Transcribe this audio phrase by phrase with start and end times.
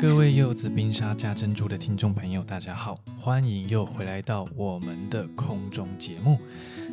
[0.00, 6.38] 各位柚子冰沙加珍珠的听众朋友，大家好，欢迎又回来到我们的空中节目。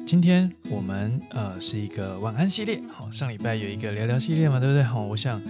[0.06, 4.84] 今天我们呃是一个晚安系列，好，上礼拜有一个聊聊系列嘛，对不对？
[4.84, 5.42] 好，我想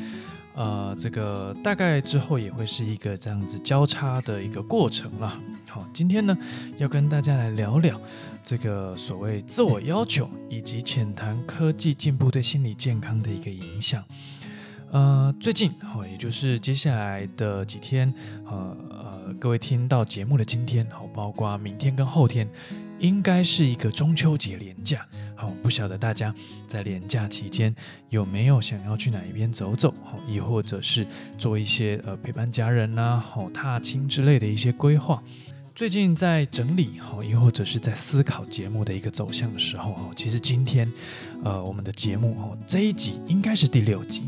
[0.53, 5.41] 呃这个大概之后也会是一个这样子交叉的一个过程了。
[5.67, 6.37] 好，今天呢
[6.77, 7.99] 要跟大家来聊聊
[8.43, 14.03] 这个所谓自我要求以及浅谈科技进步对心理健康的一个影响。
[14.91, 18.11] 呃，最近好，也就是接下来的几天，
[18.45, 22.47] 呃呃，各位听到节目的今天，好，包括明天跟后天，
[22.97, 25.05] 应该是一个中秋节连假，
[25.35, 26.33] 好，不晓得大家
[26.67, 27.75] 在连假期间
[28.09, 31.05] 有没有想要去哪一边走走，好，亦或者是
[31.37, 35.21] 做一些呃陪伴家人呐，好，踏青之类的一些规划。
[35.75, 40.91] 最近在整理，好，亦或者是在思考节目的一个走向的时候，哈，其实今天，
[41.43, 44.27] 呃，我们的节目，哦，这一集应该是第六集。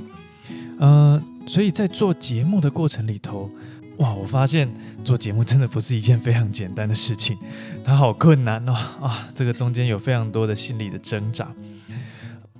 [0.80, 3.52] 呃，所以在做节目的过程里头，
[3.98, 7.38] 哇，我发现做节目真的不是一件非常简单的事情，
[7.84, 9.28] 它好困难哦 啊！
[9.34, 11.54] 这个中间有非常多的心理的挣扎。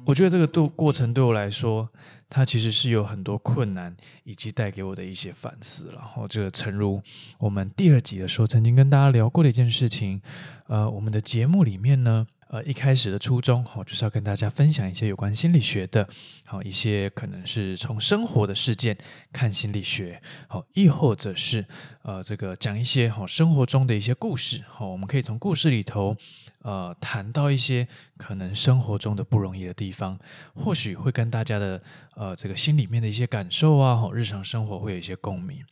[0.06, 1.88] 我觉得这个过过程对我来说，
[2.30, 5.90] 它其实是有很多困难，以及带给我的一些反思。
[5.96, 7.02] 然后，这个诚如
[7.38, 10.22] 我们第二集的时候曾经跟大家聊过的一件事情，
[10.68, 12.28] 呃，我们的节目里面呢。
[12.50, 16.10] 呃，一开始的初衷，好，就是要跟大家分享一些有关心理学的，
[16.46, 18.98] 好，一些可能是从生活的事件
[19.32, 21.64] 看心理学，好，亦或者是
[22.02, 26.18] 呃，这个讲一些好生活中的一些故事，好，我们可以从故事里头，
[26.64, 30.18] 呃，谈到一些可能生活中的不容易的地方，
[30.56, 31.80] 或许会跟大家的
[32.16, 35.64] 呃这个心里面的一些感受啊，好，日常生活会有一些共鸣。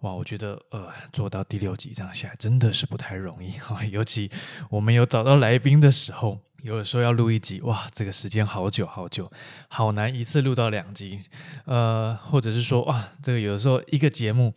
[0.00, 3.82] 哇，我觉得呃，做到第六集这样下来真的是不太容易哈。
[3.90, 4.30] 尤其
[4.68, 9.32] 我们有找到来宾的时候，有的时候要录一集，哇，这个时间好久好久，
[9.68, 11.20] 好难一次录到两集。
[11.64, 14.52] 呃，或者是说，哇，这个有的时候一个节目，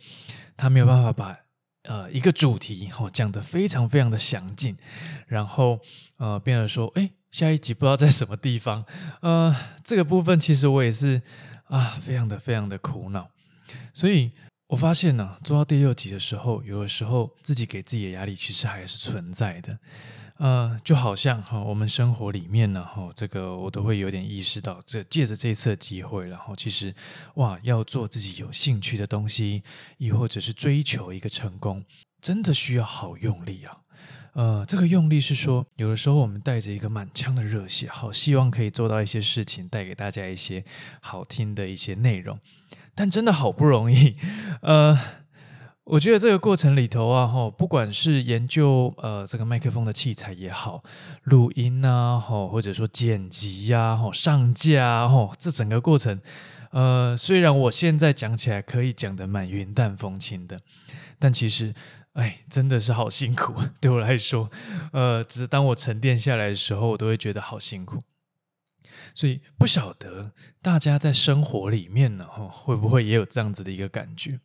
[0.56, 1.36] 他没有办法把
[1.84, 4.76] 呃一个主题哦讲得非常非常的详尽，
[5.26, 5.80] 然后
[6.18, 8.84] 呃变成说，哎，下一集不知道在什么地方。
[9.22, 11.22] 呃，这个部分其实我也是
[11.64, 13.30] 啊，非常的非常的苦恼，
[13.94, 14.32] 所以。
[14.70, 19.76] 我发现呢、做到第六集的时候，有的时候自己给自己的压力其实还是存在的，
[20.36, 26.94] 呃，就好像哈，我们生活里面呢，哈，这个我都会有点意识到，这借着这次的机会，然后其实
[27.34, 29.64] 哇，要做自己有兴趣的东西，
[29.98, 31.82] 亦或者是追求一个成功，
[32.22, 33.78] 真的需要好用力啊，
[34.34, 40.64] 呃，这个用力是说，有的时候我们带着一个满腔的热血，好，希望可以做到一些事情，带给大家一些
[41.00, 42.38] 好听的一些内容。
[43.00, 44.14] 但真的好不容易，
[44.60, 45.00] 呃，
[45.84, 50.84] 我觉得这个过程里头啊，哈，不管是研究呃这个麦克风的器材也好，
[51.22, 56.20] 录音啊，哈，或者说剪辑呀，哈，上架，哈，这整个过程，
[56.72, 60.60] 呃，虽然我现在讲起来可以讲得蛮云淡风轻的，
[61.18, 61.72] 但其实，
[62.12, 64.50] 哎，真的是好辛苦， 对我来说，
[64.92, 67.98] 呃，只是当我沉淀下来的时候，我都会觉得好辛苦。
[69.14, 70.32] 所以不晓得
[70.62, 74.38] 大家在生活里面呢，会不会也有这样子的一个感觉？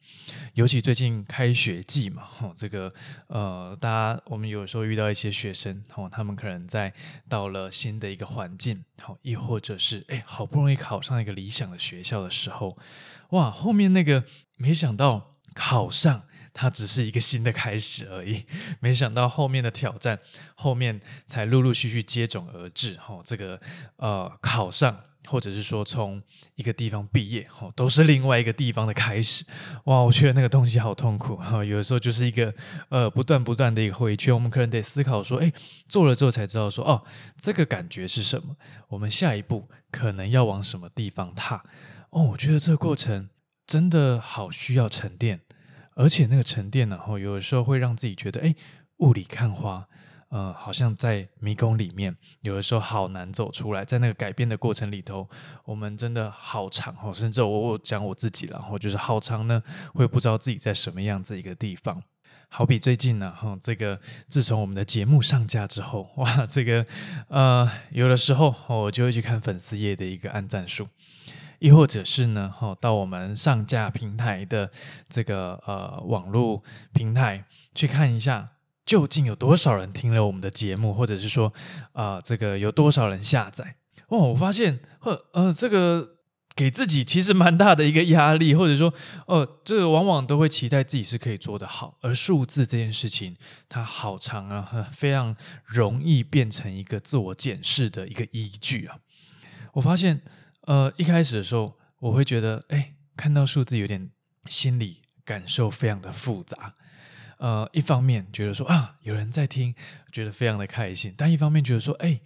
[0.54, 2.92] 尤其最近开学季嘛，哈，这个
[3.28, 6.94] 呃，大家我们有时候遇到一些学生，哈，他们可能在
[7.28, 12.78] 到了新的一个环境，好，亦或者是哎，好不容易考上一个理想的学校的时候，
[13.30, 14.24] 哇，后面那个
[14.58, 16.24] 没想到考上。
[16.58, 18.46] 它只是一个新的开始而已，
[18.80, 20.18] 没想到后面的挑战，
[20.56, 22.96] 后面才陆陆续续接踵而至。
[22.96, 23.60] 哈，这个
[23.98, 26.24] 呃考上，或者是说从
[26.56, 29.44] 一个地方毕业，哈，都是另外一个地方的开始。
[29.84, 31.36] 哇，我觉得那个东西好痛苦。
[31.44, 32.54] 哈，有的时候就是一个
[32.88, 35.52] 呃不断不断的一个回圈，我们可能得思考说，哎，
[35.90, 37.04] 做了之后才知道说，哦，
[37.38, 38.56] 这个感觉是什么？
[38.88, 41.66] 我们下一步可能要往什么地方踏？
[42.12, 43.30] 哦，我觉得这个过程
[43.68, 45.42] 真的好需要沉淀。
[45.96, 48.54] 而且那个沉淀呢，后，有的时候会让自己觉得，哎，
[48.98, 49.88] 雾里看花，
[50.30, 53.86] 呃，好像在迷宫里面，有的时候好难走出来。
[53.86, 55.30] 在那个改变的过程里头，
[55.64, 62.04] 我们真的好长，哦，甚至我我讲我自己，然后就是好长呢，会不知道自己在什么样子一个地方。
[62.48, 66.86] 好比最近呢，哈，这个自从我们的节目上架之后，哇，这个
[67.28, 70.86] 呃，有的时候我就会去看粉丝页的一个按赞数。
[71.66, 74.70] 亦或者是呢，哈，到我们上架平台的
[75.10, 76.62] 这个呃网络
[76.94, 78.52] 平台去看一下，
[78.86, 81.52] 究竟有多少人听了我们的节目，或者是说，
[81.94, 83.78] 啊、这个有多少人下载？
[84.10, 86.18] 哦，我发现，呵，呃，这个
[86.56, 88.94] 给自己其实蛮大的一个压力，或者说，
[89.26, 93.38] 哦、这个往往都会期待自己是可以做得好，而数字这件事情，
[93.68, 95.36] 它好长啊，非常
[95.66, 98.98] 容易变成一个自我检视的一个依据啊。
[99.74, 100.22] 我发现。
[100.66, 104.12] 呃，一开始的时候，我会觉得，哎，看到数字有点
[104.48, 106.76] 心里感受非常的复杂。
[107.38, 109.76] 呃，一方面觉得说啊，有人在听，
[110.12, 112.20] 觉得非常的开心；但一方面觉得说，哎，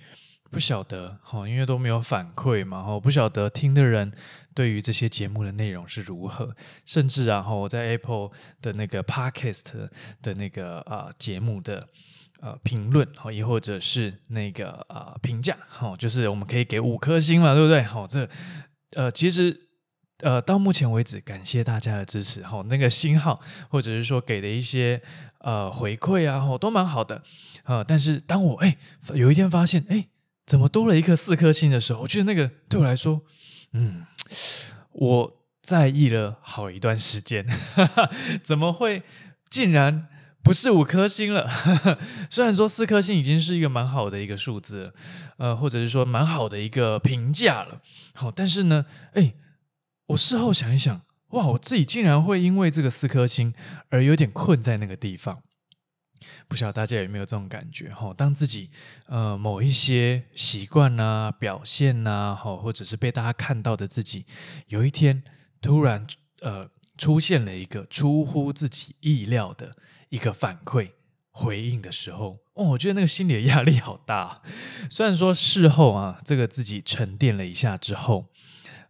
[0.51, 4.13] 不晓得哈，因为都没有反馈嘛，哈，不晓得听的人
[4.53, 6.55] 对于这些节目的内容是如何。
[6.85, 8.29] 甚至啊，哈，我在 Apple
[8.61, 9.89] 的那个 Podcast
[10.21, 11.89] 的那个啊、呃、节目的
[12.41, 17.81] 呃评论，哈，也或者是那个、呃、评价，好，就是我们可以给五颗星嘛，对不对？
[17.83, 18.27] 好，这
[18.91, 19.67] 呃，其实。
[20.21, 23.39] 呃，到目前为止，感谢大家的支持哈，那个星号
[23.69, 25.01] 或者是说给的一些
[25.37, 27.15] 呃回馈啊，都蛮好的
[27.63, 27.83] 啊、呃。
[27.85, 28.75] 但是当我哎
[29.13, 30.09] 有一天发现哎
[30.45, 33.21] 怎么多了一颗四颗星的时候，我觉得那个对我来说，
[33.71, 34.05] 嗯，
[34.91, 38.11] 我在意了好一段时间，哈哈，
[38.43, 39.03] 怎么会
[39.49, 40.09] 竟然
[40.43, 41.47] 不是五颗星了？
[41.47, 41.99] 哈哈，
[42.29, 44.93] 虽然说四颗星已经是一个蛮好的一个数字，
[45.37, 47.81] 呃，或者是说蛮好的一个评价了，
[48.13, 49.33] 好，但是呢，哎。
[50.09, 51.03] 我事后想一想，
[51.33, 53.53] 哇，我自己竟然会因为这个四颗星
[53.89, 55.43] 而有点困在那个地方。
[56.47, 57.93] 不晓得大家有没有这种感觉？
[57.93, 58.71] 哈，当自己
[59.05, 64.25] 呃某一些习惯呐、表现呐、啊，哈，或者是被大家看到的自己，
[64.65, 65.21] 有一天
[65.61, 66.07] 突然
[66.41, 69.75] 呃出现了一个出乎自己意料的
[70.09, 70.91] 一个反馈
[71.31, 74.41] 回应的时候，哦，我觉得那个心理的压力好大。
[74.89, 78.27] 虽然说事后啊，这个自己沉淀了一下之后。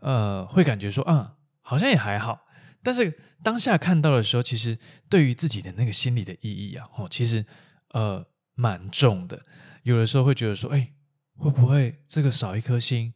[0.01, 2.45] 呃，会感觉说，啊，好像也还好，
[2.81, 4.77] 但是当下看到的时候，其实
[5.09, 7.45] 对于自己的那个心理的意义啊，哦，其实
[7.89, 8.25] 呃
[8.55, 9.45] 蛮重的。
[9.83, 10.93] 有的时候会觉得说，哎，
[11.35, 13.13] 会不会这个少一颗星，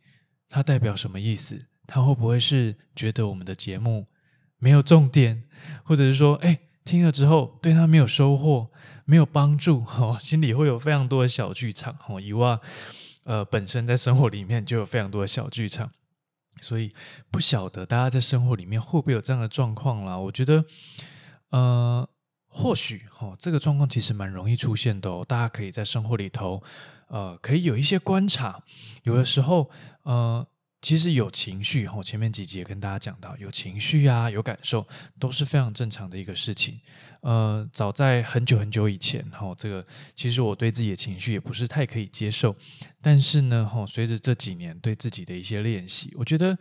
[0.49, 1.67] 它代表什么意思？
[1.87, 4.05] 它会不会是觉得我们的节目
[4.57, 5.45] 没有重点，
[5.85, 8.69] 或者是说，哎，听了之后对他没有收获，
[9.05, 9.83] 没有帮助？
[9.99, 11.97] 哦，心里会有非常多的小剧场。
[12.07, 12.59] 哦，以往
[13.23, 15.91] 呃本身在生活里面就有非常多的小剧场。
[16.61, 16.93] 所以
[17.31, 20.17] 不晓得大家在生活里面会不会有这样的状况啦？
[20.17, 20.63] 我觉得，
[21.49, 22.07] 呃，
[22.47, 25.25] 或许哈、哦，这个状况其实蛮容易出现的哦。
[25.27, 26.61] 大家可以在生活里头，
[27.07, 28.63] 呃，可以有一些观察。
[29.03, 29.69] 有的时候，
[30.03, 30.47] 呃。
[30.83, 34.85] 其实有情绪，哈，前面几集也跟大家讲到，有情绪啊，有感受，
[35.17, 36.77] 都是非常正常的一个事情。
[37.21, 39.81] 呃，早在很久很久以前，哈，这个
[40.13, 42.53] 其实我对自己的情绪也不是太可以接受，
[43.01, 46.57] 但是呢，哈，随着这几年对自己的一些练习，我觉得，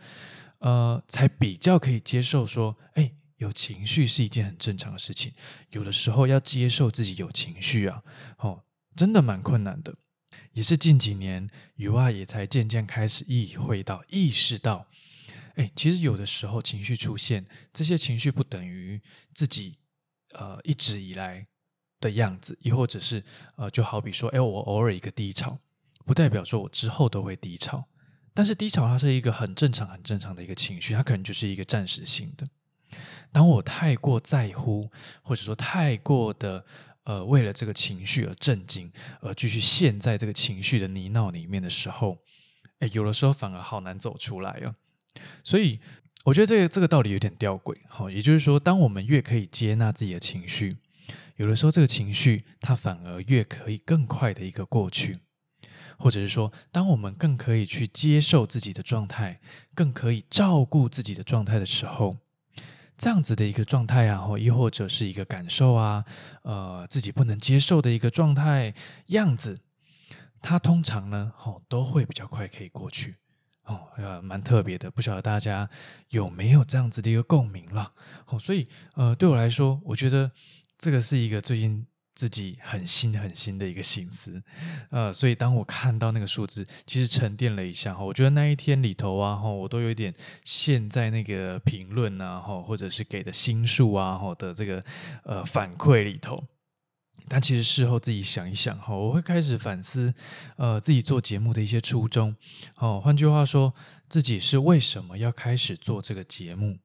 [0.59, 5.33] 呃，才比较可以接受说，哎，有情绪是一件很正常的事情。
[5.71, 8.01] 有的时候要接受自己有情绪啊，
[8.37, 8.63] 哦，
[8.95, 9.93] 真的蛮困难的。
[10.53, 14.87] 也是近几年，有啊，也才渐渐开始意会到、意识到，
[15.55, 19.01] 哎，其实有的时候情绪出现，这些情绪不等于
[19.33, 19.77] 自己
[20.33, 21.47] 呃一直以来
[21.99, 23.23] 的样子，亦或者是
[23.55, 25.57] 呃，就好比说，哎，我偶尔一个低潮，
[26.05, 27.85] 不代表说我之后都会低潮。
[28.35, 32.47] 但是低潮它是一个很正常、很正常的一个情绪，它可能就是一个暂时性的。
[33.31, 34.91] 当我太过在乎，
[35.23, 36.63] 或者说太过的。
[37.03, 42.19] 呃，为了这个情绪而震惊，而继续陷在这个情绪的泥淖里面的时候，
[42.79, 44.75] 哎，有的时候反而好难走出来哦。
[45.43, 45.79] 所以，
[46.25, 47.75] 我觉得这个这个道理有点吊诡。
[47.89, 50.77] 哈，也就是说，当我们越可以接纳自己的情绪，
[51.35, 55.19] 有的时候这个情绪它反而越可以更快的一个过去，
[55.97, 59.39] 或者是说，当我们更可以去接受自己的状态，
[59.75, 62.17] 更可以照顾自己的状态的时候。
[63.03, 66.05] 这样子的一个状态啊，或亦或者是一个感受啊，
[66.43, 68.73] 呃，自己不能接受的一个状态
[69.07, 69.59] 样子，
[70.41, 73.15] 它通常呢，哦都会比较快可以过去，
[73.65, 75.69] 哦，呃，蛮特别的，不晓得大家
[76.11, 77.91] 有没有这样子的一个共鸣了，
[78.27, 80.31] 哦，所以呃，对我来说，我觉得
[80.77, 81.85] 这个是一个最近。
[82.15, 84.41] 自己很新很新的一个心思，
[84.91, 94.83] 呃，所以当我看到那个数字，其实沉淀了一下哈，我觉得那一天里头啊哈，我都有点陷在那个评论啊哈，或者是给的心数啊哈的这个
[95.23, 96.43] 呃反馈里头，
[97.27, 100.13] 但其实事后自己想一想哈，我会开始反思
[100.57, 102.35] 呃自己做节目的一些初衷，
[102.75, 103.73] 哦，换句话说，
[104.07, 106.77] 自己是为什么要开始做这个节目？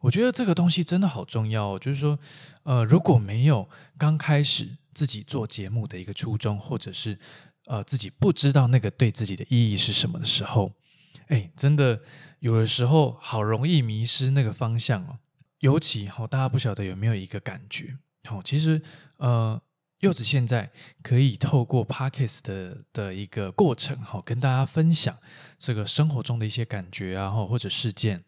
[0.00, 2.18] 我觉得这个东西真的好重要，就是说，
[2.62, 7.18] 呃，如果没有刚开始自己做节目的一个初衷，或者是
[7.66, 10.72] 呃自己不知道那个对自己的意义是什么的时候，
[11.28, 12.00] 哎，真的
[12.40, 15.18] 有的时候好容易迷失那个方向哦。
[15.60, 17.96] 尤其好，大家不晓得有没有一个感觉，
[18.28, 18.82] 好，其实
[19.18, 19.60] 呃。
[20.02, 20.68] 柚子现在
[21.00, 25.16] 可以透过 Podcast 的的一个过程，哈，跟大家分享
[25.56, 28.24] 这个生活中的一些感觉啊，或者事件，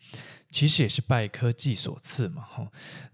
[0.55, 2.71] 其实也是拜科技所赐嘛，哈。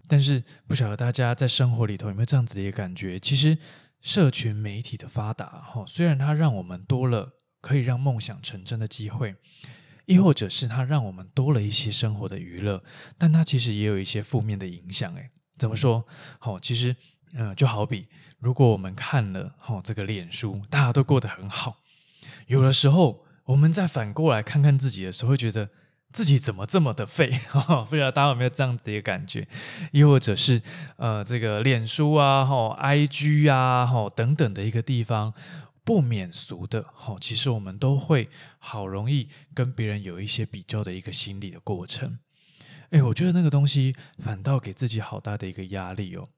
[0.07, 3.19] 但是不晓得大家在生活里头有没有这样子的一个感觉？
[3.19, 3.57] 其实
[3.99, 9.33] 社群媒体的发达，哈，虽然它让我们多了可以让梦想成真的机会，
[10.05, 12.83] 亦或者是它让我们多了一些生活的娱乐，
[13.17, 15.31] 但它其实也有一些负面的影响，诶。
[15.57, 16.05] 怎么说？
[16.37, 16.95] 好，其实，
[17.33, 18.07] 嗯，就好比
[18.37, 21.77] 如果我们看了好这个脸书，大家都过得很好，
[22.45, 25.69] 有的时候我们再反过来看看自己的时候，会觉得
[26.11, 27.39] 自己怎么这么的废？
[27.89, 29.47] 不知道大家有没有这样的一个感觉？
[29.91, 30.61] 又或者是
[30.97, 35.33] 呃，这个脸书啊，哈，IG 啊，哈等等的一个地方。
[35.83, 42.19] 不免俗的，好，其实我们都会好容易跟别人有一些比较的一个心理的过程。
[42.91, 46.29] 哎，我觉得那个东西反倒给自己好大的一个压力哦。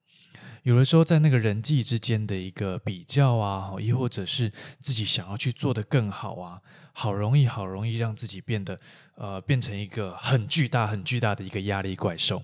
[0.64, 6.62] 有的时候在那个人际之间的一个比较啊，亦或者是自己想要去做得更好啊，
[6.94, 8.80] 好容易好容易让自己变得
[9.16, 12.44] 呃变成一个很巨大很巨大的一个压力怪兽。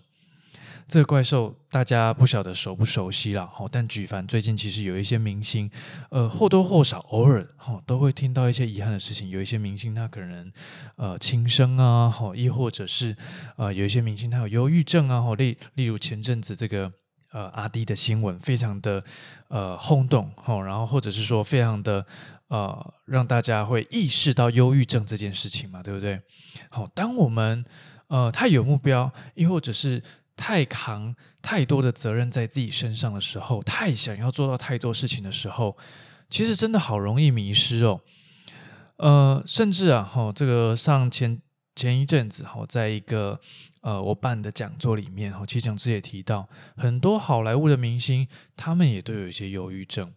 [0.88, 5.70] 这个怪兽大家不晓得熟不熟悉了，哈，但举凡最近其实有一些明星，
[6.10, 9.30] 呃，或多或少偶尔哈都会听到一些遗憾的事情。
[9.30, 10.52] 有一些明星他可能
[10.96, 13.16] 呃轻生啊，哈，亦或者是
[13.56, 16.92] 呃有一些明星他有忧郁症啊，哈，例例如前阵子这个
[17.32, 19.04] 呃阿迪的新闻非常的
[19.48, 22.06] 呃轰动，哈，然后或者是说非常的
[22.48, 26.22] 呃让大家会意识到忧郁症这件事情嘛，对不对？
[26.70, 27.64] 好，当我们
[28.08, 30.02] 呃太有目标，亦或者是
[30.36, 35.78] 太扛太多的责任在自己身上的时候，太想要做到太多事情的时候，
[36.30, 38.02] 其实真的好容易迷失哦。
[38.98, 41.42] 呃，甚至啊，哈，这个上前
[41.76, 43.40] 前一阵子哈，在一个
[43.82, 50.14] 呃我办的讲座里面，哈，其实讲师也提到，很多好莱坞的明星，他们也都有一些忧郁症。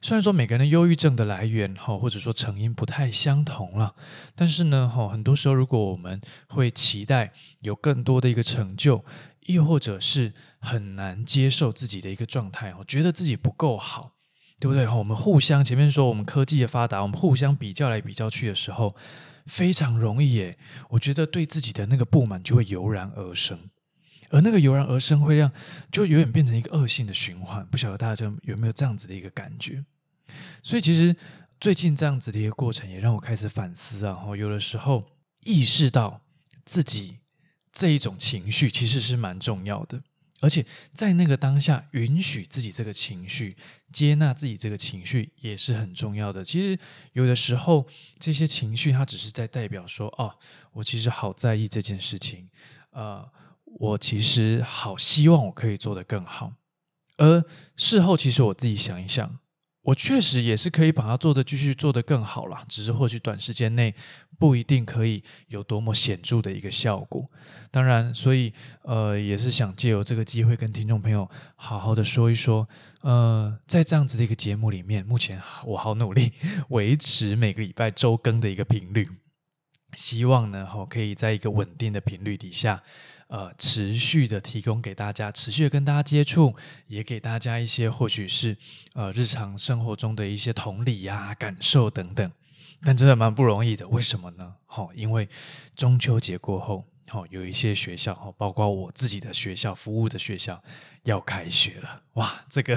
[0.00, 3.94] 虽然说每个人的忧郁症的来源哈，或者说成因不太相同了，
[4.34, 9.04] 但是呢，哈，很多时候如果我们会期待有更多的一个成就，
[9.40, 14.12] 又或者是很难接受自己的一个状态，我觉得自己不够好，
[14.58, 14.88] 对不对？
[14.88, 18.96] 我们互相前面说我们科技的发达，我们互相比较来比较去的时候，
[19.46, 20.58] 非常容易耶。
[20.90, 23.70] 我觉得对自己的那个不满就会油然而生。
[24.30, 25.50] 而那个油然而生，会让
[25.90, 27.64] 就有点变成一个恶性的循环。
[27.66, 29.84] 不晓得大家有没有这样子的一个感觉？
[30.62, 31.16] 所以其实
[31.60, 34.18] 最近这样子的一个过程，也让我开始反思啊。
[34.36, 35.06] 有的时候
[35.44, 36.22] 意识到
[36.64, 37.18] 自己
[37.72, 40.02] 这一种情绪其实是蛮重要的，
[40.40, 43.56] 而且在那个当下允许自己这个情绪，
[43.92, 46.44] 接纳自己这个情绪也是很重要的。
[46.44, 46.78] 其实
[47.12, 47.86] 有的时候
[48.18, 50.38] 这些情绪，它只是在代表说：哦，
[50.72, 52.48] 我其实好在意这件事情，
[52.90, 53.30] 呃。
[53.78, 56.54] 我其实好希望我可以做得更好，
[57.18, 57.44] 而
[57.76, 59.38] 事后其实我自己想一想，
[59.86, 63.94] 我确实也是可以把它做得继续做得更好啦，只是或许短时间内
[64.36, 67.24] 不一定可以有多么显著的一个效果。
[67.70, 68.52] 当然，所以
[68.82, 72.68] 呃，也是想借由这个机会跟听众朋友好好的说一说，
[73.02, 76.32] 呃，在这样子的一个节目里面，目前我好努力
[76.70, 79.08] 维持每个礼拜周更的一个频率，
[79.94, 82.82] 希望呢，吼可以在一个稳定的频率底下。
[83.28, 86.54] 呃，持续的提供给大家，持续的跟大家接触，
[86.86, 88.56] 也给大家一些或许是
[88.94, 92.30] 呃日常生活中的一些同理呀、啊、感受等等，
[92.84, 93.88] 但真的蛮不容易的。
[93.88, 94.54] 为什么呢？
[94.66, 95.28] 好，因为
[95.74, 96.84] 中秋节过后。
[97.08, 100.60] 好，有一些学校哈，包括我自己的学校服务的学校
[101.04, 102.74] 要开学了，哇，这个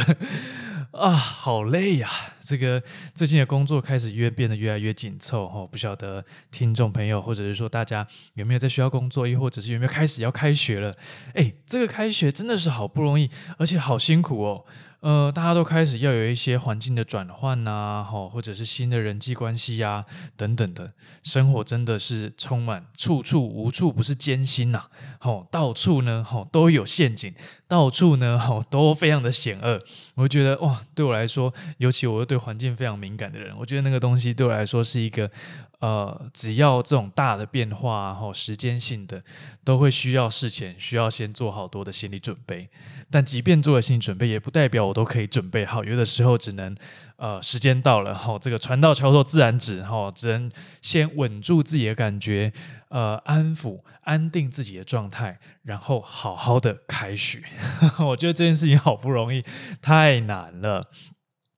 [0.92, 2.10] 啊，好累呀！
[2.44, 2.82] 这个
[3.14, 10.96] 最近的工作开始越变得越来越紧凑哈，不晓得听众朋友或者是说大家有没有在学校工作，又或者是有没有开始要开学了？
[11.36, 13.30] 哎，这个开学真的是好不容易，
[13.60, 14.66] 而且好辛苦哦。
[15.02, 20.92] 呃，大家都开始要有一些环境的转换呐，吼，或者是新的人际关系呀、等等的，
[21.24, 24.84] 生活真的是充满处处无处不是艰辛呐，
[25.20, 27.34] 吼，到处呢，吼都有陷阱，
[27.66, 29.82] 到处呢，吼都非常的险恶。
[30.16, 35.32] 我觉得哇，对我来说，尤其我是对环境非常敏感的人，我觉得那个东西对我来说是一个。
[35.80, 39.22] 呃，只要这种大的变化，哈，时间性的，
[39.64, 42.70] 都会需要事前需要先做好多的心理准备。
[43.10, 45.84] 但即便做了心理准备，也不代表我都可以准备好。
[45.84, 46.76] 有的时候只能，
[47.16, 52.54] 呃，时间到了，哈，这个船到桥头自然直，哈，只能先稳住自己的感觉，
[52.90, 57.42] 呃，安抚、安定自己的状态，然后好好的开始。
[58.06, 59.44] 我觉得这件事情好不容易，
[59.82, 60.92] 太难了。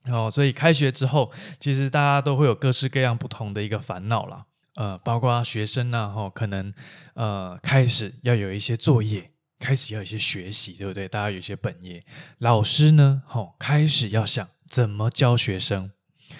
[0.07, 4.45] 哦，所以开学之后，其实大家都会有各式各样不同的一个烦恼啦。
[4.75, 6.73] 呃，包括学生呢，哈，可能
[7.13, 9.25] 呃开始要有一些作业，
[9.59, 11.07] 开始要有一些学习，对不对？
[11.07, 12.03] 大家有一些本业，
[12.39, 15.91] 老师呢，哈，开始要想怎么教学生。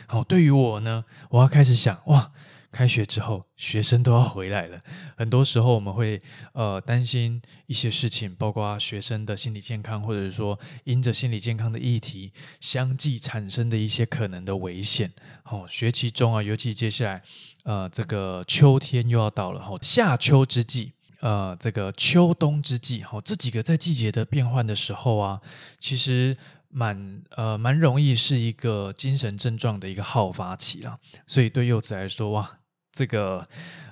[0.07, 2.31] 好，对于我呢，我要开始想哇。
[2.71, 4.79] 开学之后，学生都要回来了。
[5.17, 6.21] 很多时候，我们会
[6.53, 15.11] 呃担心一些事情，包括学生的心理健康，或者是说因着心理健康的议题相继产生的一些可能的危险。
[15.43, 17.21] 好、哦，学期中啊，尤其接下来
[17.63, 25.41] 呃这个秋天又要到了，哈、哦，夏秋之际，呃这个秋冬之际，哈，这几个在季节的变换的时候啊，
[25.77, 26.37] 其实
[26.69, 30.97] 蛮呃蛮容易是一个精神症状的一个好发期啦。
[31.27, 32.57] 所以对柚子来说，哇，
[32.91, 33.45] 这个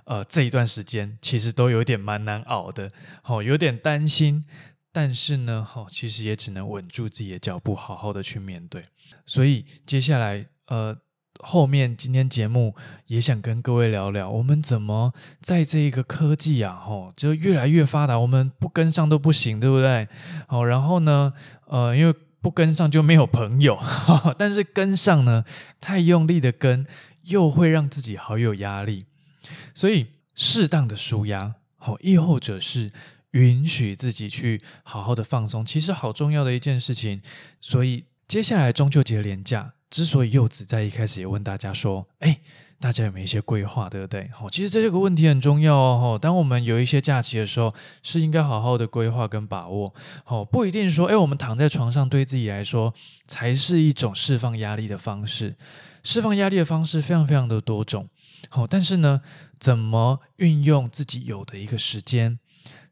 [0.06, 2.90] 呃这一段时间其实都有点蛮难熬的，
[3.22, 4.46] 好，有点担心。
[4.92, 8.84] 但是呢，哈，其实也只能稳住自己的脚步，好好的去面对。
[9.24, 10.98] 所以接下来，呃，
[11.42, 12.76] 后面今天节目
[13.06, 20.08] 也想跟各位聊聊，我们怎么在这一个科技啊，哈，就越来越发达，我们不跟上都不行，对不对？
[20.48, 21.34] 好，然后呢，
[21.68, 25.46] 呃，因为不跟上就没有朋友，哈哈，但是跟上呢，
[25.80, 26.84] 太用力的跟，
[27.24, 29.06] 又会让自己好有压力。
[29.74, 32.92] 所以适当的舒压，好，亦或者是。
[33.34, 37.22] 允许自己去好好的放松，其实好重要的一件事情。
[37.62, 42.40] 所以接下来中秋节连假，之所以柚子在一开始也问大家说：“哎，
[42.80, 46.20] 大家有没有一些规划，对不对？”好，其实这个问题很重要哦。
[46.22, 49.94] 当我们有一些假期的时候，是应该好好的规划跟把握。
[50.24, 52.94] 好，不一定说，哎，我们躺在床上对自己来说
[53.28, 55.56] 才是一种释放压力的方式。
[56.04, 58.08] 释放压力的方式非常非常的多种。
[58.48, 59.22] 好，但是呢，
[59.60, 62.40] 怎么运用自己有的一个时间？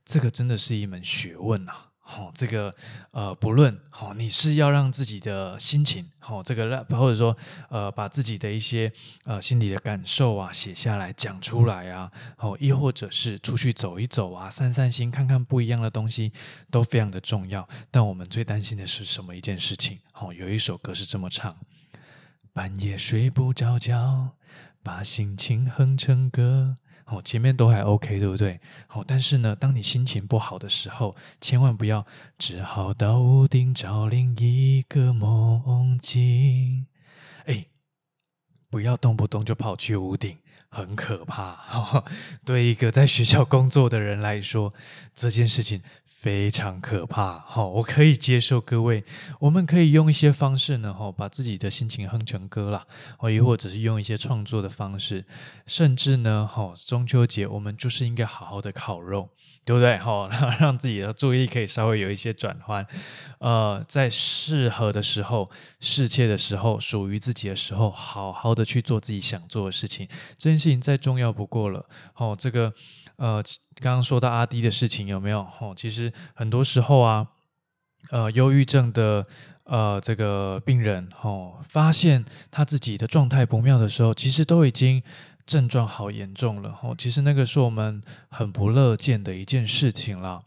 [0.04, 1.87] 这个真的是一门学问呐！
[2.10, 2.74] 好，这个
[3.12, 7.36] 呃，不论好，你是要让自己的心情好，这个让或者说
[7.68, 8.90] 呃，把自己的一些
[9.26, 16.32] 呃心里的感受啊写下来讲出来啊，好，亦或者是出去走一走啊，散散心，看看不一样的东西，
[16.72, 17.68] 都非常的重要。
[17.92, 20.00] 但我们最担心的是什么一件事情？
[20.14, 21.58] 好，有一首歌是这么唱：
[22.54, 24.30] 半夜睡不着觉，
[24.82, 26.78] 把心情哼成歌。
[27.10, 28.60] 好，前面都还 OK，对不对？
[28.86, 32.06] 好，但是呢，当你心情不好的时候，千万不要
[32.38, 36.86] 只好到屋顶找另一个梦境。
[37.46, 37.68] 哎，
[38.70, 40.38] 不要动不动就跑去屋顶，
[40.70, 42.04] 很可怕。
[42.46, 44.74] 对一个在学校工作的人来说，
[45.14, 45.82] 这件事情。
[46.20, 49.04] 非常可怕，好，我可以接受各位，
[49.40, 52.86] 我们可以用一些方式呢，哈，把自己的心情哼成歌啦，
[53.20, 55.24] 哦，亦或者是用一些创作的方式，
[55.68, 59.30] 甚至呢，哈，中秋节我们就是应该好好的烤肉，
[59.64, 59.96] 对不对？
[60.00, 60.28] 哈，
[60.60, 62.86] 让自己的注意力可以稍微有一些转换，
[63.38, 70.10] 呃，在适合的时候、适切的时候、属于自己的时候，好好的去做自己想做的事情，
[70.48, 72.74] 这件事情再重要不过了，哦，这个。
[73.18, 73.44] 呃，
[73.82, 75.40] 刚刚说到阿迪的事情有没有？
[75.60, 77.28] 哦，其实很多时候啊，
[78.12, 79.26] 呃，忧郁症的
[79.64, 85.02] 呃这个病人哦，发现他自己的状态不妙的时候，其实都已经
[85.48, 86.78] 症状好严重了。
[86.84, 90.44] 哦，其实那个是我们很不乐见的一件事情了。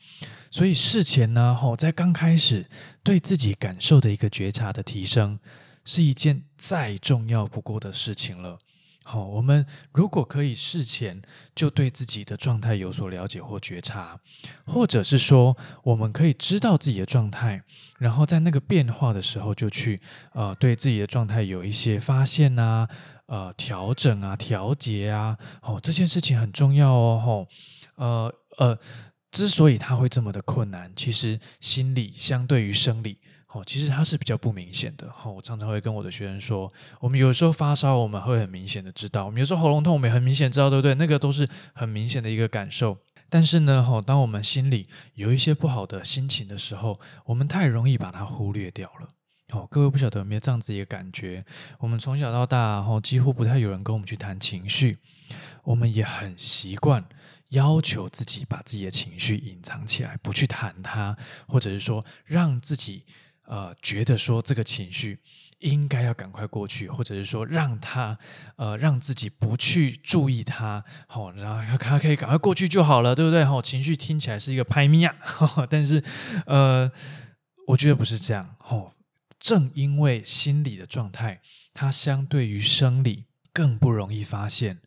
[0.52, 2.64] 所以事前呢，哦，在刚开始
[3.02, 5.40] 对自己感受的一个觉察的提升，
[5.84, 8.60] 是一件再重要不过的事情了。
[9.02, 11.20] 好，我们如果可以事前
[11.54, 14.20] 就对自己的状态有所了解或觉察，
[14.66, 17.62] 或者是说，我们可以知道自己的状态，
[17.98, 19.98] 然后在那个变化的时候就去
[20.32, 22.88] 呃对自己的状态有一些发现啊，
[23.26, 27.48] 呃调整啊，调节啊，哦，这件事情很重要哦，吼，
[27.96, 28.78] 呃呃，
[29.32, 33.18] 之所以它会这么的困难，其实心理相对于生理。
[33.52, 35.08] 哦，其实它是比较不明显的。
[35.24, 40.94] 哦，我常常会跟我的学生说，我们有时候发烧，我们会很明显的知道；我们有时候喉咙痛，我们也很明显知道，对不对？
[40.94, 42.98] 那个都是很明显的一个感受。
[43.28, 49.08] 但是呢，哦，当我们心里有一些不好的心情的时候，我们太容易把它忽略掉了。
[49.50, 51.42] 哦，各位不晓得有没有这样子一个感觉？
[51.80, 54.98] 我们从小到大，哦，几乎不太有人跟我们去谈情绪，
[55.64, 57.04] 我们也很习惯
[57.48, 61.16] 要求自己把自己的情绪隐藏起来，不去谈它，
[61.48, 63.02] 或者是说让自己。
[63.50, 65.18] 呃，觉得说这个情绪
[65.58, 68.16] 应该要赶快过去，或者是说让他
[68.54, 73.44] 呃让自己不去注意他，好、哦，然后他可以赶快过去就好了，对不对？
[73.44, 75.16] 好、哦，情绪听起来是一个拍咪 呀，
[75.68, 76.00] 但是
[76.46, 76.88] 呃，
[77.66, 78.54] 我觉得不是这样。
[78.68, 78.92] 哦，
[79.40, 81.42] 正因为心理的状态
[81.74, 84.78] 它相对于生理更不容易发现，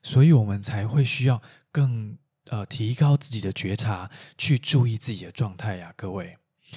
[0.00, 2.16] 所以我们才会需要更
[2.50, 4.08] 呃提高自己的觉察，
[4.38, 6.32] 去注意自己的状态呀，各位。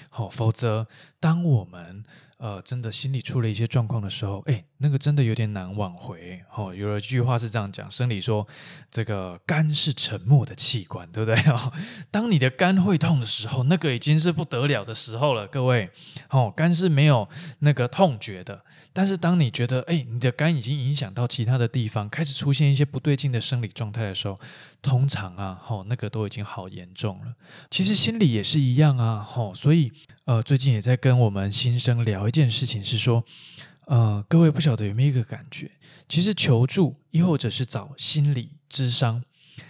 [0.10, 0.88] 好，否则
[1.20, 2.04] 当我们
[2.38, 6.42] 呃真的心里出了一些状况的时候，哎，那个真的有点难挽回。
[6.54, 8.48] 哦，有一句话是这样讲，生理说
[8.92, 11.40] 这个肝是沉默的器官，对不对？
[11.52, 11.72] 哦，
[12.12, 15.90] 当你的肝会痛的时候，那个已经是不得了的时候了，各位。
[16.30, 17.28] 哦，肝是没有
[17.60, 18.64] 那个痛觉的。
[18.92, 24.40] 但是，当你觉得哎，你的肝已经影响到其他的地方，开始出现一些不对劲的生理状态的时候，
[24.82, 27.34] 通常啊，吼，那个都已经好严重了。
[27.70, 29.92] 其实心理也是一样啊，吼，所以
[30.24, 33.22] 呃，最近也在跟我们新生聊一件事情，是说，
[33.88, 35.72] 呃，各位不晓得有没有一个感觉，
[36.10, 39.24] 其实求助，亦或者是找心理咨商，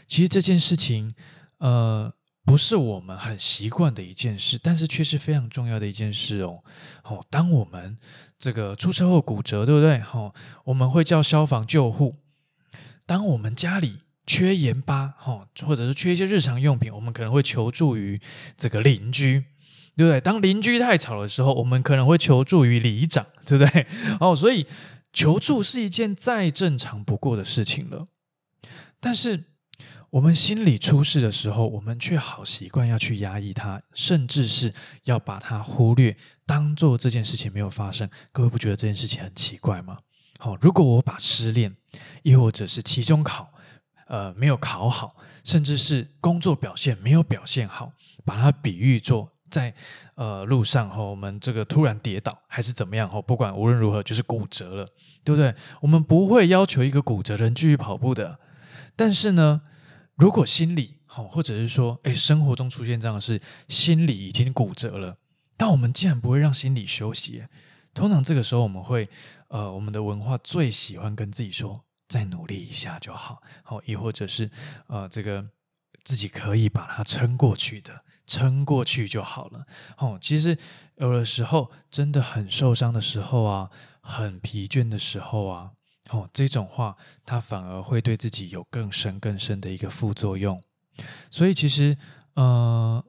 [0.07, 1.13] 其实这件事情，
[1.57, 2.13] 呃，
[2.45, 6.63] 不是我们很习惯的一件事，但是却是非常重要的一件事哦。
[7.03, 7.97] 哦，当我们
[8.39, 10.01] 这个出车祸骨折，对不对？
[10.13, 10.33] 哦，
[10.65, 12.15] 我们会叫消防救护。
[13.05, 18.19] 当我们家里缺盐巴，哈，或者是缺一些日常用品，我们可能会求助于
[18.57, 19.45] 这个邻居。
[19.95, 20.19] 对不对？
[20.21, 23.87] 当邻居太吵的时候，我们可能会求助于里长， 对不对？
[24.19, 24.65] 哦，所以
[25.13, 28.07] 求助是一件再正常不过的事情了。
[28.99, 29.45] 但是
[30.11, 38.09] 我们心里出事的时候，我们却好习惯要去压抑它，甚至是要把它忽略，当做这件事情没有发生。
[38.31, 39.99] 各位不觉得这件事情很奇怪吗？
[40.39, 41.75] 好，如果我把失恋，
[42.23, 43.51] 亦或者是期中考，
[44.07, 47.93] 呃，没有考好，甚至是工作表现没有表现好，
[48.25, 49.34] 把它比喻作。
[49.55, 49.73] 在
[50.15, 53.21] 呃路上哈，我们这个突然跌倒还是怎么样哈？
[53.21, 54.85] 不管无论如何，就是骨折了，
[55.23, 55.55] 对不对？
[55.79, 58.37] 我们不会要求一个骨折的人继续跑步的。
[58.97, 59.61] 但是呢，
[60.15, 63.39] 如果心里好，或者是说，哎，生活中出现这样的事，
[63.69, 65.15] 心里已经骨折了，
[65.55, 67.45] 但我们竟然不会让心理休息。
[67.93, 69.07] 通常这个时候，我们会
[69.47, 74.51] 呃，我们的文化最喜欢跟自己说，再努力一下就好，好，亦或者是
[74.87, 75.45] 呃，这个
[76.05, 78.05] 自己可以把它撑过去的。
[78.25, 79.65] 撑过去就好了。
[79.97, 80.57] 哦，其实
[80.95, 85.71] 有的时候真的很受伤的时候啊，很疲倦的时候啊，
[86.09, 90.63] 哦，这种话它反而会对自己有更深更深的一个副作用。
[91.29, 91.97] 所以其实，
[92.35, 93.03] 呃。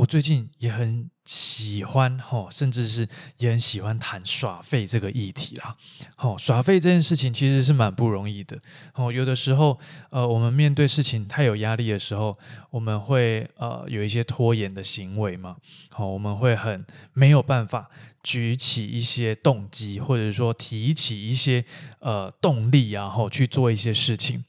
[0.00, 5.76] 我最近也很喜欢吼，甚至是也很喜欢谈耍废这个议题啦。
[6.16, 8.58] 吼，耍废这件事情其实是蛮不容易的。
[8.94, 9.78] 哦，有的时候，
[10.10, 12.38] 呃，我们面对事情太有压力的时候，
[12.70, 15.56] 我们会呃有一些拖延的行为嘛。
[15.90, 17.90] 好，我们会很没有办法
[18.22, 21.62] 举起一些动机，或者说提起一些
[21.98, 24.46] 呃动力啊，然后去做一些事情。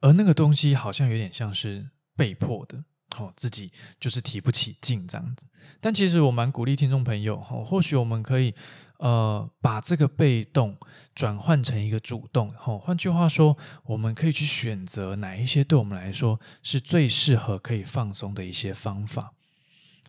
[0.00, 2.84] 而那个东西好像有点像是被迫的。
[3.18, 5.46] 哦，自己就是提不起劲这样子，
[5.80, 8.54] 但其实我蛮鼓励听众朋友，哦，或许我们可以，
[8.98, 10.76] 呃，把这个被动
[11.14, 19.32] 转换成一个主动，哦，换句话说，我们可以去选择哪一些对我们来说是最适合可以放松的一些方法，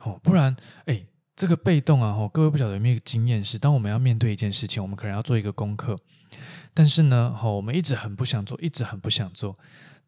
[0.02, 1.04] 哦，不然，哎，
[1.36, 5.98] 这个被动啊，哦，各位不晓得有没有经验是，当我们要面对一件事情，我们可能要做一个功课，
[6.74, 9.58] 但是呢，哦，我们一直很不想做，一直很不想做。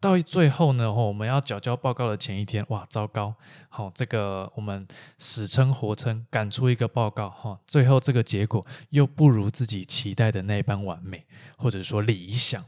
[0.03, 3.33] 到最后呢，我们要缴交报告的前一天，哇，糟糕！
[3.69, 4.85] 好，这个我们
[5.17, 11.25] 死撑活撑赶出一个报告，哈，最后这个结果又不如自己期待的那般完美，
[11.57, 12.65] 或者说理想，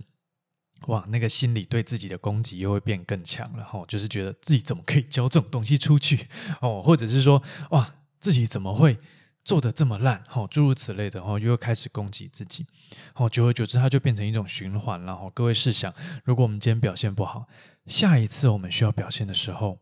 [0.87, 6.27] 哇，那个心里对自己的攻击又会变更强了，哈，就是觉得自己怎么可以交这种东西出去，
[6.61, 8.97] 哦，或者是说，哇，自己怎么会？
[9.45, 12.65] 做的这么烂，好，诸如此类的，哈，又开始攻击自己，
[13.13, 15.29] 好，久而久之，它就变成一种循环了，哈。
[15.35, 17.47] 各位试想，如果我们今天表现不好，
[17.85, 19.81] 下一次我们需要表现的时候，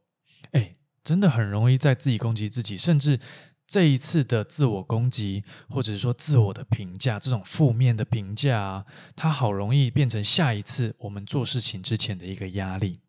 [0.52, 3.18] 哎，真的很容易在自己攻击自己，甚至
[3.66, 13.00] 这一次的自我攻击，或者是说自我的评价，这种负面的评价啊，它好容易变成下一次我们做事情之前的一个压力，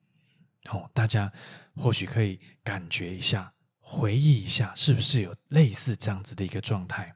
[0.67, 1.33] 好，大家
[1.75, 3.54] 或许可以感觉一下。
[3.87, 7.15] 回忆一下，是不是有类似这样子的一个状态？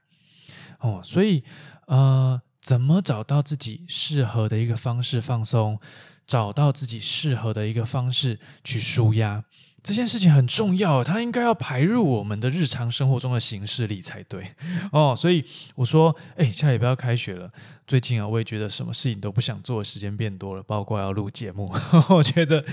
[0.79, 1.43] 哦，所以
[1.87, 5.79] 呃，怎么找到自己适合的一个方式放松，
[6.27, 9.43] 找到自己适合的一个方式去舒压？
[9.81, 14.45] 这件事情很重要，它应该要排入我们的日常生活中的行事历才对
[14.91, 15.15] 哦。
[15.15, 15.43] 所以
[15.75, 17.51] 我说，哎，下礼拜要开学了，
[17.87, 21.71] 最近啊，我也觉得什么事情都不想做的，时间变多了，包括要录节目，
[22.09, 22.63] 我觉得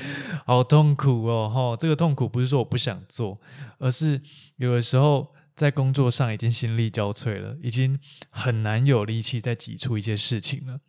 [0.44, 1.50] 好痛苦哦。
[1.52, 3.40] 哈、哦，这个痛苦不是说我不想做，
[3.78, 4.20] 而是
[4.56, 7.98] 有的时候在工作上已经心力交瘁了，已经
[8.30, 10.80] 很难有力气再挤出一些事情了。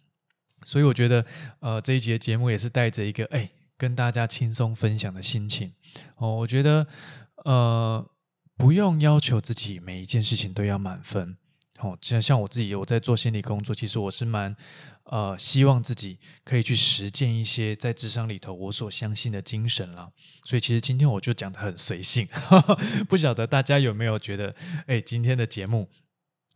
[0.66, 1.26] 所以我觉得，
[1.60, 3.50] 呃，这一集的节目也是带着一个哎。
[3.78, 5.74] 跟大家轻松分享的心情
[6.16, 6.88] 哦，我觉得
[7.46, 8.04] 呃
[8.58, 11.38] 不用要求自己每一件事情都要满分
[11.80, 11.98] 哦。
[12.02, 14.56] 像像我自己，我在做心理工作，其实我是蛮
[15.04, 20.10] 呃希望自己可以去实践一些在智商里头我所相信的精神啦。
[20.44, 22.76] 所以其实今天我就讲得很随性，呵呵，
[23.08, 24.56] 不晓得大家有没有觉得，
[24.88, 25.88] 哎，今天的节目。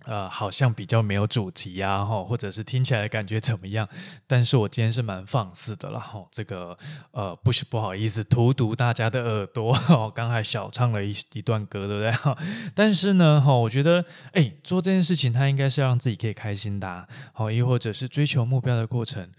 [0.06, 3.88] 呃，好像比较没有主题呀，或者是听起来感觉怎么样？
[4.26, 6.76] 但是我今天是蛮放肆的了，吼，这个
[7.12, 12.36] 呃，不是不好意思荼毒大家的耳朵，哦，刚才小唱了一一段歌，对不对？
[12.76, 19.30] 但是呢，哈，我觉得，哎，做这件事情，它应该是让自己可以开心的，好，亦或者是追求目标的过程，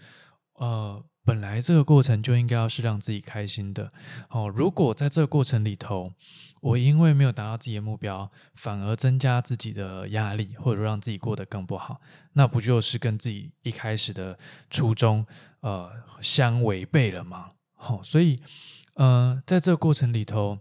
[0.55, 1.03] 呃。
[1.25, 3.89] 本来这个过程就应该要是让自己开心的，
[4.27, 4.49] 哦。
[4.53, 6.11] 如果在这个过程里头，
[6.63, 11.99] 我因为没有达到自己的目标，反而增加自己的压力，或者让自己过得更不好，
[12.31, 15.25] 那不就是跟自己一开始的初衷，
[15.59, 17.51] 呃，相违背了吗？
[17.73, 18.39] 好，所以
[18.95, 20.59] 呃，在这个过程里头，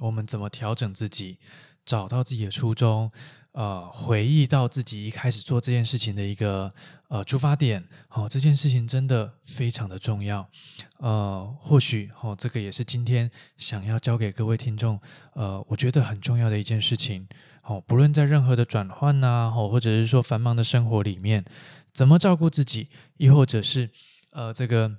[0.00, 1.38] 我们怎么调整自己，
[1.82, 3.10] 找到自己的初衷，
[3.52, 6.74] 呃，回忆到自己一开始做这件事情的一个
[7.12, 10.48] 呃出发点，好，这件事情真的非常的重要，
[10.96, 14.98] 呃，或许好，这个也是今天想要教给各位听众，
[15.34, 17.28] 呃，我觉得很重要的一件事情。
[17.60, 21.44] 好，不论在任何的转换呐，或者是说繁忙的生活里面，
[21.92, 23.90] 怎么照顾自己，亦或者是
[24.30, 24.96] 呃，这个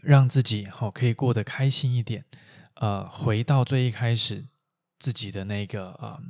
[0.00, 2.24] 让自己好可以过得开心一点，
[2.74, 4.46] 呃，回到最一开始
[5.00, 6.20] 自己的那个呃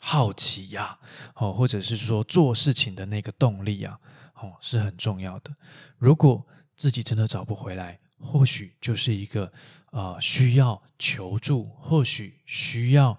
[0.00, 0.98] 好奇呀，
[1.34, 4.00] 好，或者是说做事情的那个动力啊，
[4.40, 5.54] 哦，是很重要的。
[5.96, 6.46] 如果
[6.76, 9.52] 自己真的找不回来，或许就是一个
[9.90, 13.18] 呃需要求助，或许需要。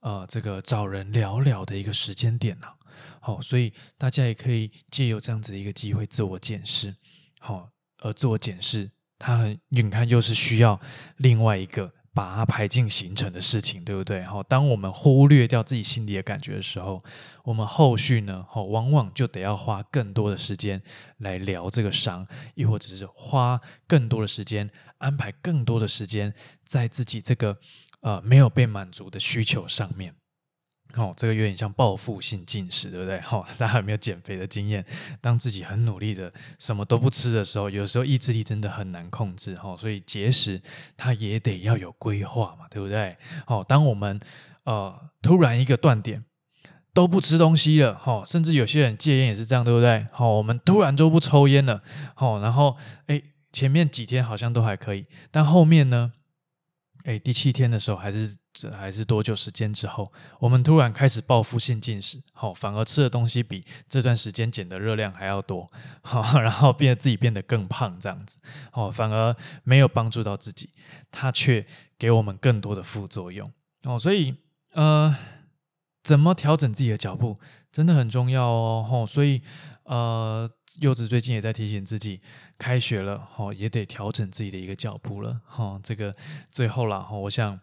[0.00, 2.74] 呃，这个找人聊聊的一个时间点呢、啊，
[3.18, 6.94] 好，所以大家也可以借由这样子的一个机会自我检视，
[7.40, 10.78] 好，而自我检视，它很，你看又是需要
[11.16, 14.24] 另外一个把它排进行程的事情，对不对？
[14.24, 17.04] 好，当我们忽略掉自己心里的感觉的时候，
[17.44, 20.82] 我们后续呢，好，往往就得要花更多的时间
[21.18, 26.32] 来疗这个伤，亦或者是花更多的时间安排更多的时间
[26.64, 27.58] 在自己这个。
[28.02, 30.14] 呃，没有被满足的需求上面，
[30.94, 33.18] 哦，这个有点像报复性进食，对不对？
[33.30, 34.84] 哦，大家有没有减肥的经验？
[35.20, 40.60] 当自己很努力的什么都不吃的时候，有时候意志力真的很难控制，哦，所以节食
[40.96, 43.14] 它也得要有规划嘛，对不对？
[43.46, 44.18] 哦，当我们
[44.64, 46.24] 呃突然一个断点
[46.94, 50.06] 都不吃东西了，哦，甚至有些人戒烟也是这样，对不对？
[50.16, 51.82] 哦，我们突然就不抽烟了，
[52.16, 53.20] 哦，然后哎，
[53.52, 56.12] 前面几天好像都还可以，但后面呢？
[57.04, 68.38] 哎，第七天的时候，还是这还是多久时间之后，我们突然开始报复性进食，好，反而吃的东西比这段时间减的热量还要多，好，然后变得自己变得更胖，这样子，
[68.72, 70.70] 好，反而没有帮助到自己，
[71.10, 71.66] 它却
[71.98, 73.52] 给我们更多的副作用，
[73.84, 74.34] 哦，所以，
[74.72, 75.14] 呃，
[76.02, 77.38] 怎么调整自己的脚步，
[77.70, 79.42] 真的很重要哦，吼，所以。
[79.88, 82.20] 呃，柚子最近也在提醒自己，
[82.58, 86.12] 开学了，哦，也得调整自己的一个脚步了，哈、哦，这个
[86.50, 87.60] 最后了，哈、哦，我想，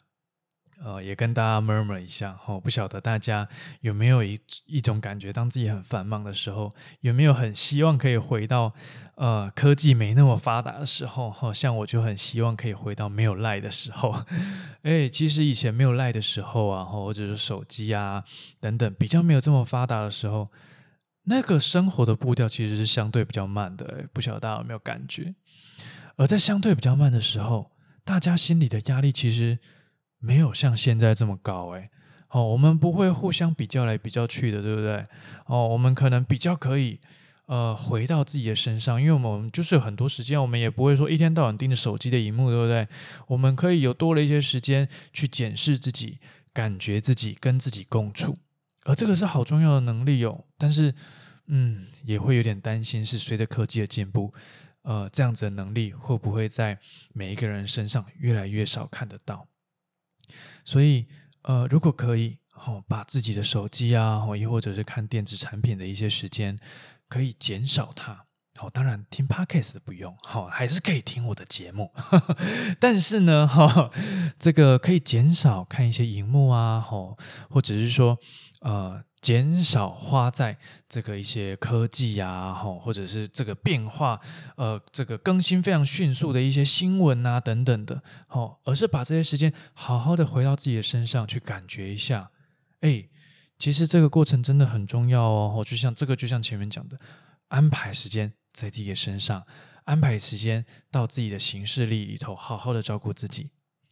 [0.81, 3.47] 呃，也跟大家 murmur 一下，哈、哦，不晓得大家
[3.81, 8.73] 有没有一一种感觉，当自己很繁忙的时候，有没有很希望可以回到，
[9.15, 14.15] 呃，科技没那么发达的时候，哈、像我就很希望可以回到没有 LINE 的时候，
[14.83, 18.23] 哎，其实以前没有 LINE 的时候啊，或者是手机啊
[18.59, 20.49] 等等比较没有这么发达的时候。
[21.25, 25.33] 那个生活的步调其实是相对比较慢的，不晓得大家有没有感觉？
[26.17, 27.71] 而在相对比较慢的时候，
[28.03, 29.57] 大家心里的压力其实
[30.23, 31.89] 没有像现在这么高，哎，
[32.29, 35.05] 哦，我们不会互相比较来比较去的，对不对？
[35.47, 36.97] 哦，我们可能比较可以，
[37.47, 42.87] 呃，回到自己的身上，因为我们就是有很多时间，我们也不会说一天到晚盯着手机的荧幕，对不对？
[43.27, 46.19] 我们可以有多了一些时间去检视自己，
[46.53, 48.37] 感觉自己，跟自己共处。
[48.85, 50.95] 而这个是好重要的能力哦，但是，
[51.47, 54.33] 嗯，也会有点担心，是随着科技的进步，
[54.83, 56.79] 呃，这样子的能力会不会在
[57.13, 59.45] 每一个人身上越来越少看得到？
[60.63, 61.07] 所以，
[61.43, 66.57] 呃，如果可以，好、把自己的手机啊，或、哦、亦或者是看电子产品的一些时间，
[67.07, 68.25] 可以减少它。
[68.55, 71.91] 好、当然听 Podcast 不用，好、还是可以听我的节目。
[72.79, 73.91] 但是呢，哈、哦，
[74.37, 78.17] 这个可以减少看一些荧幕啊，或者是说。
[78.61, 80.57] 呃，减少花在
[80.89, 84.19] 这个一些科技呀，吼，或者是这个变化，
[84.57, 92.31] 呃，这个更新非常迅速的一些新闻啊，等等的，吼，而是把这些时间好好的回到自己的身上去感觉一下，
[92.81, 93.07] 哎，
[93.57, 96.99] 其实这个过程真的很重要哦，就像这个，就像前面讲的，
[97.47, 99.45] 安排时间在自己的身上，
[99.85, 103.51] 安排时间到自己的行事历里头，好好的照顾自己，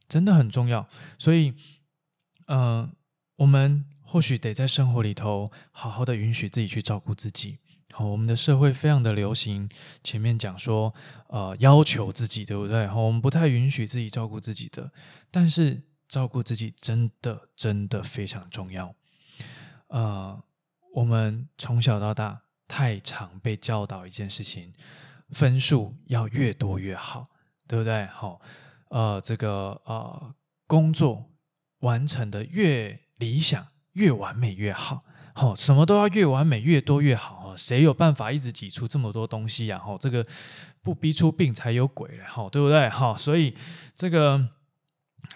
[0.10, 1.54] 真的很重要，所以，
[2.48, 2.92] 嗯、
[3.42, 7.58] 我们或许得在生活里头好好的允许自己去照顾自己。
[7.92, 9.68] 好，我们的社会非常的流行，
[10.04, 10.94] 前面讲说，
[11.28, 12.86] 呃，要求自己，对不对？
[12.86, 14.92] 好，我们不太允许自己照顾自己的，
[15.32, 18.94] 但是照顾自己真的真的非常重要。
[19.88, 20.40] 呃，
[20.94, 24.72] 我们从小到大太常被教导一件事情，
[25.32, 27.26] 分数要越多越好，
[27.68, 28.06] 对不对？
[28.06, 28.40] 好，
[28.90, 30.36] 呃，这个呃，
[30.68, 31.32] 工作
[31.80, 35.04] 完成的越理想越完美越好，
[35.36, 39.78] 好，什么都要越完美越多越好，谁有办法一直挤出这么多东西呀？
[39.78, 40.26] 哈，这个
[40.82, 42.90] 不逼出病才有鬼了，哈，对不对？
[42.90, 43.56] 哈，所以
[43.96, 44.50] 这个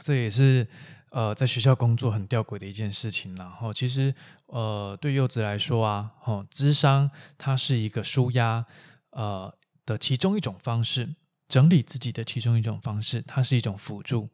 [0.01, 0.67] 这也是
[1.11, 3.35] 呃，在学校工作很吊诡的一件事情。
[3.35, 4.13] 然后，其实
[4.47, 8.65] 呃，对柚子来说啊，哈，咨商它是一个舒压
[9.11, 9.53] 呃
[9.85, 11.15] 的其中一种方式。
[11.47, 14.29] 整理自己的其中一种方式，它是一种辅助。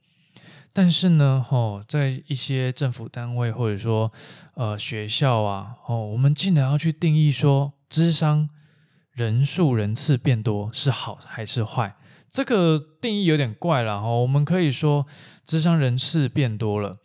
[0.73, 4.11] 但是呢，吼，在一些政府单位或者说
[4.53, 8.49] 呃学校啊，哦，我们竟然要去定义说，智商
[9.11, 11.95] 人数人次变多是好还是坏？
[12.29, 14.07] 这个定义有点怪了哈。
[14.07, 15.05] 我们可以说，
[15.43, 16.97] 智商人次变多了。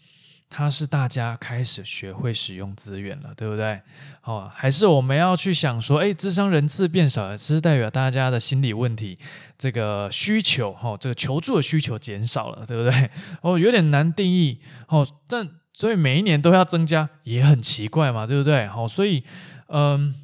[0.48, 3.80] 它是大家开始学会使用资源了，对不对？
[4.22, 9.18] 哦，还是我们要去想说，哎，智商人次变少了，是代表大家的心理问题，
[9.58, 13.10] 这个需求，哈，这个求助的需求减少了，对不对？
[13.42, 18.66] 哦，有点难定义，哦，但所以每一年都要增加，也很奇怪嘛，对不对？
[18.66, 19.24] 好，所以，
[19.68, 20.14] 嗯，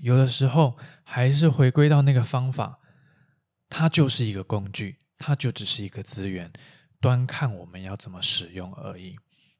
[0.00, 2.80] 有的时候还是回归到那个方法，
[3.68, 6.52] 它就是一个工具，它就只是一个资源，
[7.00, 9.16] 端看我们要怎么使用而已。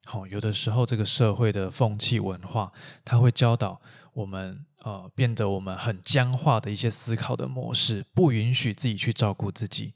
[0.07, 2.71] 好，有的时候这个社会的风气文化，
[3.05, 3.81] 它会教导
[4.13, 9.95] 我们，呃，变得我们很僵化的一些思考的模式，不允许自己去照顾自己。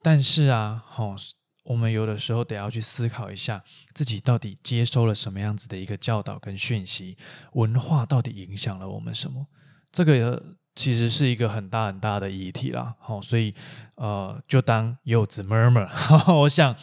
[0.00, 1.16] 但是啊，好，
[1.64, 7.16] 我们有的时候得要去思考一下，自己到底接收了什么样子的一个教导跟讯息，
[7.54, 9.48] 文化到底影响了我们什么？
[9.90, 10.42] 这个
[10.76, 12.94] 其实是一个很大很大的议题啦。
[13.00, 13.52] 好，所以
[13.96, 15.88] 呃，就当柚子 murmur，
[16.42, 16.76] 我想。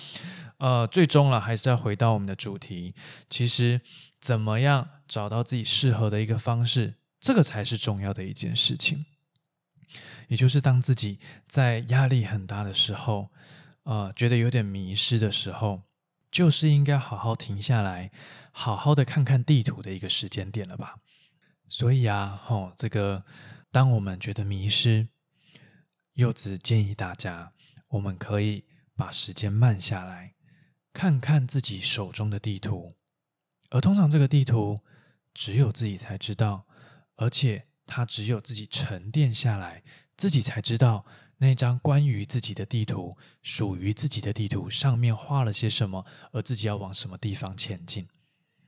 [0.61, 2.93] 呃，最终了，还是要回到我们的主题。
[3.27, 3.81] 其实，
[4.19, 9.07] 怎么样找到自己适合的一个方式，这个才是重要的一件事情。
[10.27, 13.31] 也就是当自己在压力很大的时候，
[13.85, 15.81] 呃，觉得有点迷失的时候，
[16.29, 18.11] 就是应该好好停下来，
[18.51, 20.97] 好好的看看地图的一个时间点了吧。
[21.67, 23.25] 所以啊，吼、哦，这个
[23.71, 25.07] 当我们觉得迷失，
[26.13, 27.51] 柚子建议大家，
[27.87, 30.35] 我们可以把时间慢下来。
[30.93, 32.91] 看看自己手中的地图，
[33.69, 34.81] 而通常这个地图
[35.33, 36.65] 只有自己才知道，
[37.15, 39.83] 而且它只有自己沉淀下来，
[40.17, 41.05] 自己才知道
[41.37, 48.07] 那张关于自己的地图，属于自己的地图上面画了些什么，而自己要往什么地方前进。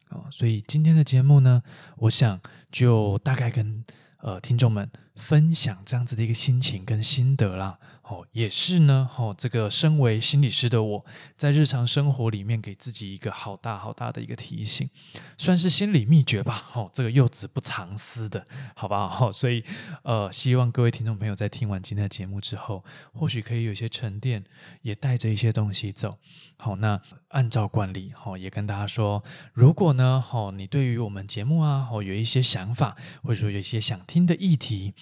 [0.10, 1.62] 啊，所以今天的节目呢，
[1.98, 2.40] 我想
[2.72, 3.84] 就大概跟
[4.18, 7.80] 呃听众们分享这样子的一个心情跟心得啦。
[8.04, 9.10] 哦，也是呢。
[9.17, 11.06] 哦，这个身为心理师的我，
[11.38, 14.89] 在日常生活里面给自己一个好大好大的一个提醒，
[15.38, 16.65] 算是心理秘诀吧。
[16.76, 18.45] 哦，这个柚子不藏私的，
[18.76, 19.32] 好不好？
[19.32, 19.63] 所以，
[20.04, 24.43] 呃，希望各位听众朋友在听完今天的节目之后，或许可以有一些沉淀，
[24.82, 26.17] 也带着一些东西走。
[26.58, 29.23] 好，那按照惯例，好，也跟大家说，
[29.54, 34.93] 如果呢，好，你对于我们节目啊，好，有一些想法，或者说有一些想听的议题。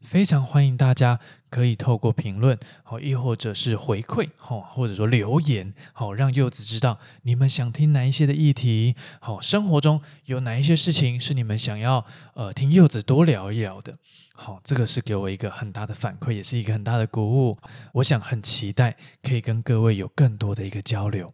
[0.00, 1.20] 非常欢迎大家
[1.50, 13.98] 可以透过评论，好，亦或者是回馈，好，或者说留言，好，让柚子知道你们想听哪一些的议题，好，生活中有哪一些事情是你们想要呃听柚子多聊一聊的，
[14.34, 17.58] 好，这个是给我一个很大的反馈，也是一个很大的鼓舞，
[17.92, 21.30] 我想很期待可以跟各位有更多的一个交流。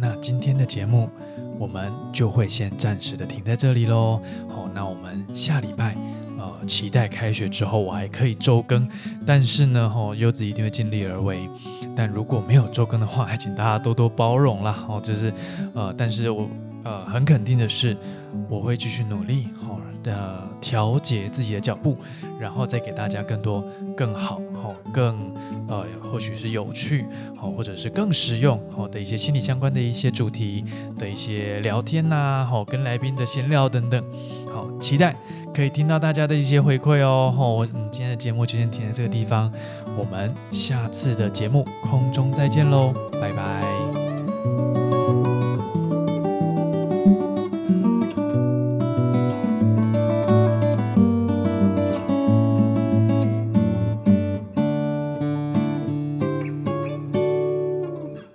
[0.00, 1.10] 那今天的节目
[1.58, 5.96] 我们就会先暂时的停在这里喽，好，那我们下礼拜。
[6.38, 8.88] 呃，期待开学之后我还可以周更，
[9.26, 11.48] 但是呢，吼，柚子一定会尽力而为。
[11.96, 14.84] 但如果没有周更的话，还请大家多多包容啦。
[14.88, 15.34] 哦，就是，
[15.74, 16.48] 呃，但是我
[16.84, 17.96] 呃很肯定的是，
[18.48, 21.96] 我会继续努力，好的调节自己的脚步，
[22.40, 23.64] 然后再给大家更多、
[23.96, 25.32] 更好、好更
[25.68, 27.04] 呃或许是有趣，
[27.36, 30.64] 好或者是更实用好的一些心理相关的一些主题
[30.98, 34.02] 的一些聊天呐、好跟来宾的闲聊等等，
[34.52, 35.14] 好期待。
[35.54, 39.50] 可以听到大家的一些回馈哦，吼，我们，今天的节目就先停在这个地方，
[39.96, 43.87] 我们下次的节目空中再见喽，拜拜。